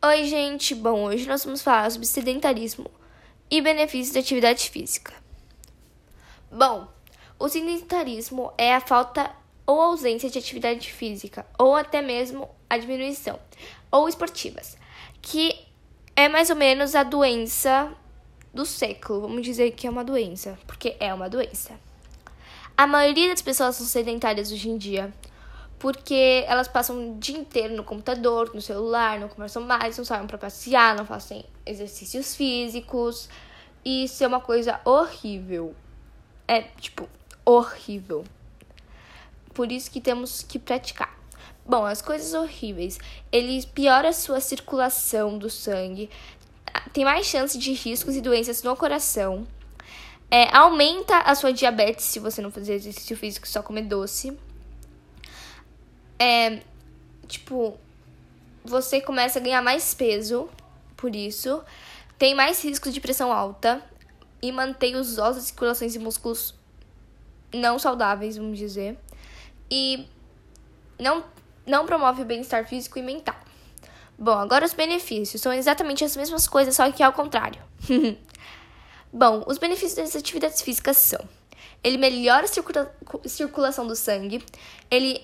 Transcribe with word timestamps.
Oi, 0.00 0.26
gente. 0.26 0.76
Bom, 0.76 1.06
hoje 1.06 1.26
nós 1.26 1.44
vamos 1.44 1.60
falar 1.60 1.90
sobre 1.90 2.06
sedentarismo 2.06 2.88
e 3.50 3.60
benefícios 3.60 4.14
da 4.14 4.20
atividade 4.20 4.70
física. 4.70 5.12
Bom, 6.52 6.86
o 7.36 7.48
sedentarismo 7.48 8.52
é 8.56 8.76
a 8.76 8.80
falta 8.80 9.28
ou 9.66 9.82
ausência 9.82 10.30
de 10.30 10.38
atividade 10.38 10.92
física, 10.92 11.44
ou 11.58 11.74
até 11.74 12.00
mesmo 12.00 12.48
a 12.70 12.78
diminuição, 12.78 13.40
ou 13.90 14.08
esportivas, 14.08 14.78
que 15.20 15.66
é 16.14 16.28
mais 16.28 16.48
ou 16.48 16.54
menos 16.54 16.94
a 16.94 17.02
doença 17.02 17.92
do 18.54 18.64
século. 18.64 19.22
Vamos 19.22 19.42
dizer 19.42 19.72
que 19.72 19.84
é 19.84 19.90
uma 19.90 20.04
doença, 20.04 20.56
porque 20.64 20.96
é 21.00 21.12
uma 21.12 21.28
doença. 21.28 21.72
A 22.76 22.86
maioria 22.86 23.30
das 23.30 23.42
pessoas 23.42 23.74
são 23.74 23.84
sedentárias 23.84 24.52
hoje 24.52 24.68
em 24.68 24.78
dia 24.78 25.12
porque 25.78 26.44
elas 26.48 26.66
passam 26.66 27.12
o 27.12 27.18
dia 27.18 27.38
inteiro 27.38 27.74
no 27.74 27.84
computador, 27.84 28.52
no 28.52 28.60
celular, 28.60 29.18
não 29.20 29.28
conversam 29.28 29.62
mais, 29.62 29.96
não 29.96 30.04
saem 30.04 30.26
para 30.26 30.36
passear, 30.36 30.96
não 30.96 31.06
fazem 31.06 31.44
exercícios 31.64 32.34
físicos. 32.34 33.28
E 33.84 34.04
isso 34.04 34.22
é 34.24 34.26
uma 34.26 34.40
coisa 34.40 34.80
horrível. 34.84 35.74
É, 36.48 36.62
tipo, 36.62 37.08
horrível. 37.44 38.24
Por 39.54 39.70
isso 39.70 39.90
que 39.90 40.00
temos 40.00 40.42
que 40.42 40.58
praticar. 40.58 41.16
Bom, 41.64 41.84
as 41.84 42.02
coisas 42.02 42.34
horríveis. 42.34 42.98
Ele 43.30 43.64
piora 43.66 44.08
a 44.08 44.12
sua 44.12 44.40
circulação 44.40 45.38
do 45.38 45.48
sangue, 45.48 46.10
tem 46.92 47.04
mais 47.04 47.26
chance 47.26 47.56
de 47.56 47.72
riscos 47.72 48.16
e 48.16 48.20
doenças 48.20 48.62
no 48.62 48.74
coração. 48.76 49.46
É, 50.30 50.54
aumenta 50.54 51.18
a 51.18 51.34
sua 51.34 51.52
diabetes 51.52 52.04
se 52.04 52.18
você 52.18 52.42
não 52.42 52.50
fazer 52.50 52.74
exercício 52.74 53.16
físico 53.16 53.46
e 53.46 53.48
só 53.48 53.62
comer 53.62 53.82
doce 53.82 54.36
é 56.18 56.60
tipo, 57.26 57.78
você 58.64 59.00
começa 59.00 59.38
a 59.38 59.42
ganhar 59.42 59.62
mais 59.62 59.94
peso 59.94 60.48
por 60.96 61.14
isso, 61.14 61.62
tem 62.18 62.34
mais 62.34 62.62
risco 62.64 62.90
de 62.90 63.00
pressão 63.00 63.32
alta 63.32 63.82
e 64.42 64.50
mantém 64.50 64.96
os 64.96 65.18
ossos, 65.18 65.44
circulações 65.44 65.94
e 65.94 65.98
músculos 65.98 66.54
não 67.52 67.78
saudáveis, 67.78 68.36
vamos 68.36 68.58
dizer. 68.58 68.98
E 69.70 70.06
não, 70.98 71.24
não 71.66 71.86
promove 71.86 72.22
o 72.22 72.24
bem-estar 72.24 72.66
físico 72.66 72.98
e 72.98 73.02
mental. 73.02 73.36
Bom, 74.18 74.32
agora 74.32 74.64
os 74.64 74.72
benefícios 74.72 75.40
são 75.40 75.52
exatamente 75.52 76.04
as 76.04 76.16
mesmas 76.16 76.48
coisas, 76.48 76.74
só 76.74 76.90
que 76.90 77.02
ao 77.02 77.12
contrário. 77.12 77.62
Bom, 79.12 79.44
os 79.46 79.58
benefícios 79.58 79.94
das 79.94 80.16
atividades 80.16 80.60
físicas 80.60 80.96
são: 80.96 81.20
ele 81.84 81.96
melhora 81.96 82.44
a 82.44 82.48
circula 82.48 82.92
circulação 83.24 83.86
do 83.86 83.94
sangue, 83.94 84.44
ele 84.90 85.22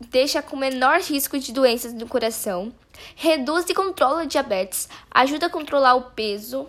deixa 0.00 0.40
com 0.40 0.56
menor 0.56 1.00
risco 1.00 1.38
de 1.38 1.52
doenças 1.52 1.92
do 1.92 2.06
coração, 2.06 2.72
reduz 3.14 3.68
e 3.68 3.74
controla 3.74 4.26
diabetes, 4.26 4.88
ajuda 5.10 5.46
a 5.46 5.50
controlar 5.50 5.94
o 5.94 6.10
peso 6.10 6.68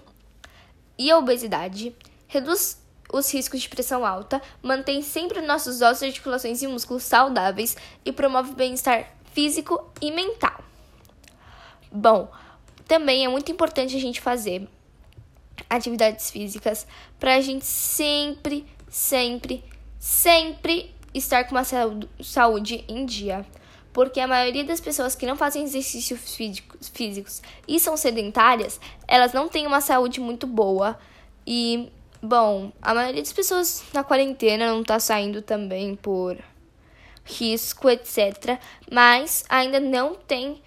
e 0.98 1.10
a 1.10 1.18
obesidade, 1.18 1.96
reduz 2.28 2.82
os 3.12 3.34
riscos 3.34 3.62
de 3.62 3.70
pressão 3.70 4.06
alta, 4.06 4.42
mantém 4.62 5.02
sempre 5.02 5.42
nossos 5.42 5.82
ossos, 5.82 6.04
articulações 6.04 6.62
e 6.62 6.68
músculos 6.68 7.04
saudáveis 7.04 7.76
e 8.06 8.12
promove 8.12 8.52
o 8.52 8.56
bem-estar 8.56 9.10
físico 9.34 9.92
e 10.02 10.12
mental. 10.12 10.64
Bom, 11.92 12.32
também 12.88 13.26
é 13.26 13.28
muito 13.28 13.52
importante 13.52 13.95
a 13.95 14.00
gente 14.00 14.22
fazer 14.22 14.68
atividades 15.70 16.30
físicas 16.30 16.86
para 17.20 17.36
a 17.36 17.42
gente 17.42 17.66
sempre, 17.66 18.66
sempre, 18.90 19.64
sempre 20.00 20.94
estar 21.14 21.44
com 21.45 21.56
uma 21.56 21.64
saúde 22.22 22.86
em 22.88 23.06
dia. 23.06 23.45
Porque 23.94 24.20
a 24.20 24.28
maioria 24.28 24.64
das 24.64 24.80
pessoas 24.80 25.16
que 25.16 25.26
não 25.26 25.36
fazem 25.36 25.64
exercícios 25.64 26.36
físicos 26.94 27.42
e 27.67 27.80
são 27.80 27.98
sedentárias, 27.98 28.80
elas 29.08 29.34
não 29.34 29.50
têm 29.50 29.67
uma 29.67 29.82
saúde 29.82 30.22
muito 30.22 30.48
boa. 30.48 30.98
E, 31.45 31.92
bom, 32.22 32.72
a 32.82 32.94
maioria 32.94 33.22
das 33.22 33.34
pessoas 33.34 33.83
na 33.94 34.04
quarentena 34.04 34.67
não 34.67 34.83
tá 34.83 34.98
saindo 34.99 35.42
também 35.42 35.95
por 35.95 36.38
risco, 37.26 37.89
etc. 37.89 38.58
Mas 38.89 39.43
ainda 39.49 39.80
não 39.80 40.16
tem, 40.16 40.61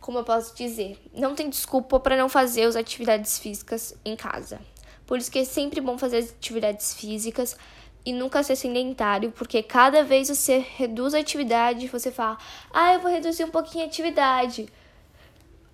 como 0.00 0.18
eu 0.18 0.24
posso 0.24 0.56
dizer, 0.56 0.98
não 1.12 1.34
tem 1.34 1.50
desculpa 1.50 2.00
para 2.00 2.16
não 2.16 2.28
fazer 2.28 2.62
as 2.62 2.74
atividades 2.74 3.38
físicas 3.38 3.94
em 4.02 4.16
casa. 4.16 4.60
Por 5.06 5.18
isso 5.18 5.30
que 5.30 5.40
é 5.40 5.44
sempre 5.44 5.80
bom 5.80 5.98
fazer 5.98 6.18
atividades 6.18 6.94
físicas 6.94 7.56
e 8.04 8.12
nunca 8.12 8.42
ser 8.42 8.56
sedentário, 8.56 9.30
porque 9.32 9.62
cada 9.62 10.02
vez 10.02 10.28
você 10.28 10.64
reduz 10.76 11.14
a 11.14 11.18
atividade, 11.18 11.88
você 11.88 12.10
fala, 12.10 12.38
ah, 12.72 12.94
eu 12.94 13.00
vou 13.00 13.10
reduzir 13.10 13.44
um 13.44 13.50
pouquinho 13.50 13.84
a 13.84 13.86
atividade. 13.86 14.68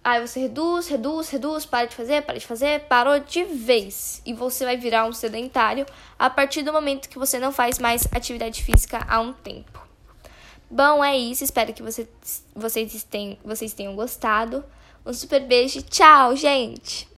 Aí 0.03 0.25
você 0.25 0.41
reduz, 0.41 0.87
reduz, 0.87 1.29
reduz, 1.31 1.67
para 1.67 1.87
de 1.87 1.97
fazer, 1.97 2.23
para 2.23 2.39
de 2.39 2.47
fazer, 2.47 2.83
parou 2.83 3.19
de 3.19 3.43
vez. 3.43 4.23
E 4.25 4.33
você 4.33 4.65
vai 4.65 4.77
virar 4.77 5.05
um 5.05 5.13
sedentário 5.13 5.85
a 6.17 6.31
partir 6.31 6.63
do 6.63 6.73
momento 6.73 7.09
que 7.09 7.19
você 7.19 7.41
não 7.41 7.51
faz 7.51 7.81
mais 7.81 8.07
atividade 8.13 8.63
física 8.63 9.05
há 9.09 9.21
um 9.21 9.33
tempo. 9.33 9.85
Bom, 10.71 11.05
é 11.05 11.17
isso. 11.17 11.43
Espero 11.43 11.73
que 11.73 11.83
você, 11.83 12.09
vocês, 12.55 13.03
tenham, 13.05 13.37
vocês 13.45 13.73
tenham 13.73 13.97
gostado. 13.97 14.65
Um 15.05 15.13
super 15.13 15.41
beijo. 15.41 15.83
Tchau, 15.83 16.37
gente! 16.37 17.09